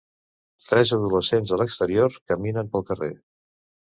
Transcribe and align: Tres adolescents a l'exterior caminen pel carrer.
Tres 0.69 0.93
adolescents 0.95 1.51
a 1.53 1.59
l'exterior 1.63 2.15
caminen 2.31 2.73
pel 2.77 2.87
carrer. 2.89 3.11